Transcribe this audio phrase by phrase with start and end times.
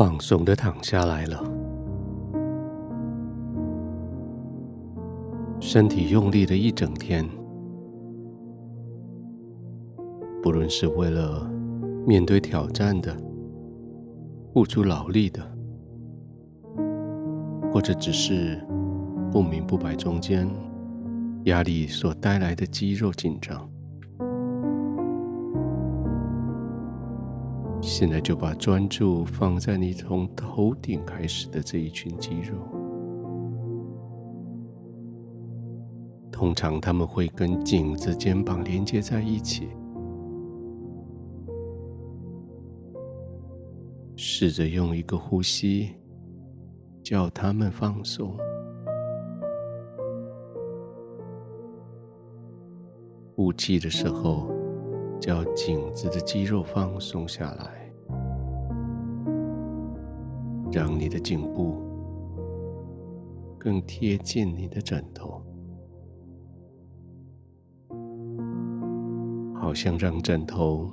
[0.00, 1.44] 放松的躺下来了，
[5.60, 7.28] 身体用力的一整天，
[10.42, 11.46] 不论是为了
[12.06, 13.14] 面对挑战的、
[14.54, 15.42] 付出劳力的，
[17.70, 18.58] 或者只是
[19.30, 20.48] 不明不白中间
[21.44, 23.69] 压力所带来的肌肉紧张。
[27.82, 32.56] 现在就把专注放在你从头顶开始的这一群肌肉，
[36.30, 39.68] 通常他们会跟颈子、肩膀连接在一起。
[44.16, 45.90] 试着用一个呼吸
[47.02, 48.36] 叫他们放松，
[53.34, 54.59] 呼气的时候。
[55.20, 57.92] 叫颈子的肌肉放松下来，
[60.72, 61.74] 让你的颈部
[63.58, 65.42] 更贴近你的枕头，
[69.54, 70.90] 好像让枕头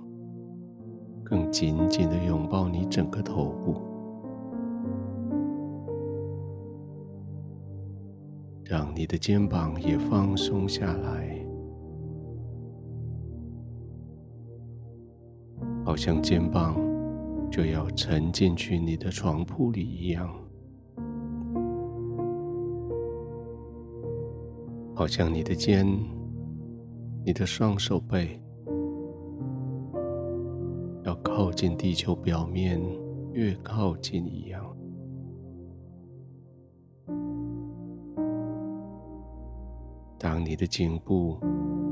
[1.23, 3.81] 更紧紧的拥抱你整个头部，
[8.65, 11.36] 让你的肩膀也放松下来。
[15.87, 16.75] 好像肩膀
[17.49, 20.29] 就要沉进去你的床铺里一样，
[24.93, 25.87] 好像你的肩、
[27.25, 28.37] 你的双手背
[31.05, 32.81] 要靠近地球表面，
[33.31, 34.61] 越靠近一样。
[40.19, 41.39] 当你的颈部、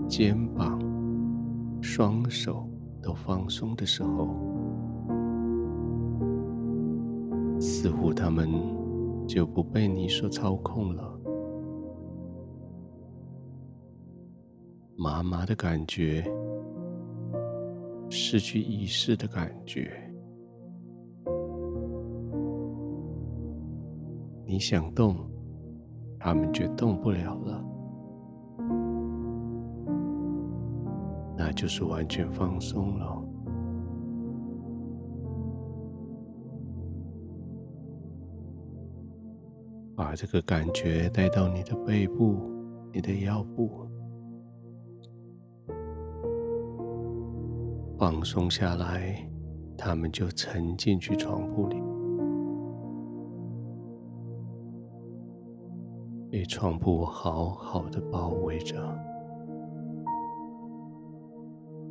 [0.05, 0.81] 肩膀、
[1.81, 2.67] 双手，
[3.05, 4.35] 都放松的时候，
[7.59, 8.49] 似乎他们
[9.27, 11.19] 就不被你所操控了。
[14.97, 16.25] 麻麻的感觉，
[18.09, 19.91] 失去意识的感觉。
[24.47, 25.15] 你想动，
[26.17, 27.63] 他们却动不了了。
[31.37, 33.21] 那就是完全放松了。
[39.95, 42.37] 把这个感觉带到你的背部、
[42.93, 43.87] 你的腰部，
[47.97, 49.15] 放松下来，
[49.77, 51.81] 他们就沉进去床铺里，
[56.29, 58.75] 被床铺好好的包围着。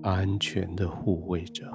[0.05, 1.67] 安全的护卫着，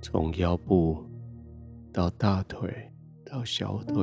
[0.00, 1.04] 从腰部
[1.92, 2.90] 到大腿
[3.22, 4.02] 到小腿，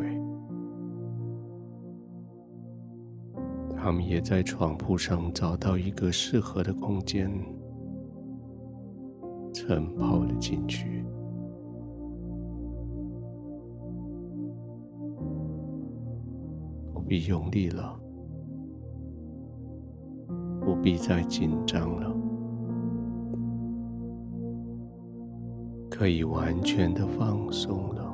[3.76, 7.32] 他们也在床铺上找到一个适合的空间，
[9.52, 11.04] 沉泡了进去。
[17.08, 17.98] 必用力了，
[20.60, 22.14] 不必再紧张了，
[25.90, 28.14] 可以完全的放松了。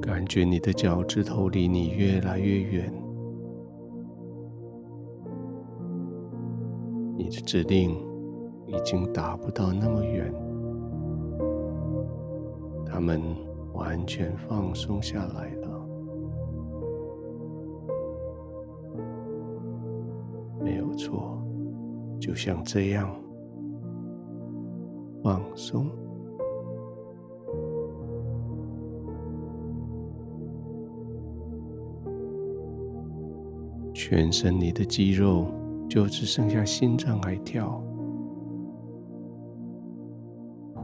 [0.00, 2.92] 感觉你的脚趾头离你越来越远，
[7.18, 7.90] 你的指令
[8.66, 10.45] 已经达不到那么远。
[12.96, 13.20] 他们
[13.74, 15.86] 完全放松下来了，
[20.64, 21.38] 没有错，
[22.18, 23.14] 就像这样
[25.22, 25.90] 放松，
[33.92, 35.48] 全身你的肌肉
[35.86, 37.85] 就只剩下心脏还跳。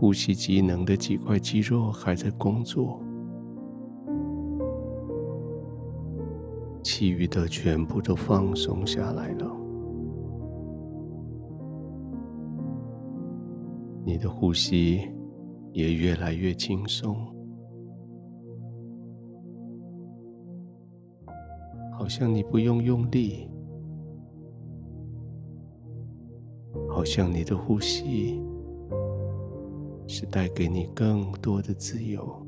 [0.02, 3.00] 呼吸机能的几块肌肉还在工作，
[6.82, 9.56] 其余的全部都放松下来了。
[14.04, 15.08] 你的呼吸
[15.70, 17.16] 也越来越轻松，
[21.93, 23.49] 好像你不用用力，
[26.90, 28.43] 好像你的呼吸。
[30.14, 32.47] 是带给你更多的自由，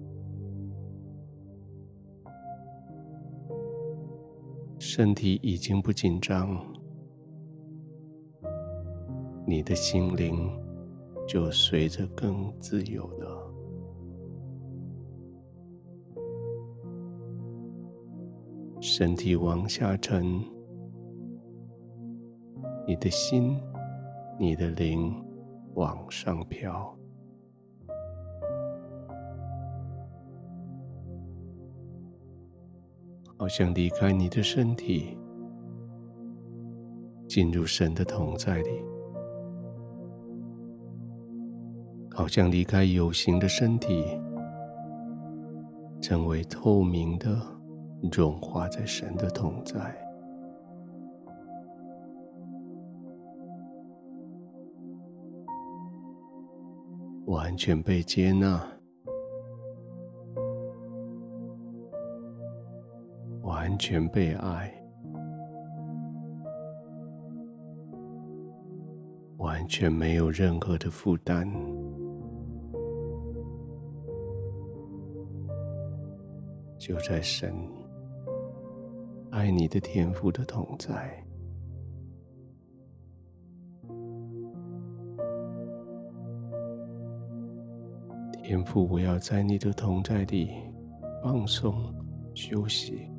[4.79, 6.63] 身体已经不紧张，
[9.47, 10.47] 你的心灵
[11.27, 13.51] 就随着更自由了。
[18.79, 20.39] 身体往下沉，
[22.87, 23.59] 你的心、
[24.39, 25.15] 你的灵
[25.73, 26.95] 往上飘。
[33.37, 35.19] 好像离开你的身体，
[37.29, 38.71] 进入神的同在里；
[42.11, 44.05] 好像离开有形的身体，
[46.01, 47.39] 成为透明的，
[48.13, 49.95] 融化在神的同在，
[57.27, 58.74] 完全被接纳。
[63.45, 64.73] 完全被爱，
[69.37, 71.47] 完全没有任何的负担，
[76.79, 77.55] 就在神
[79.31, 81.23] 爱你的天父的同在，
[88.43, 90.51] 天父，我要在你的同在里
[91.23, 91.95] 放松
[92.35, 93.14] 休息。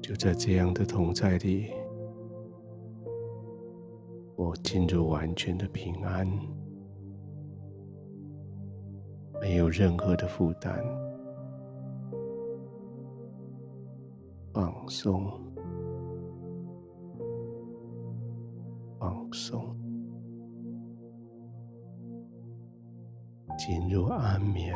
[0.00, 1.70] 就在这样的同在里，
[4.36, 6.26] 我进入完全的平安，
[9.40, 10.82] 没有任何的负担，
[14.54, 15.30] 放松，
[18.98, 19.76] 放松，
[23.58, 24.74] 进入安眠。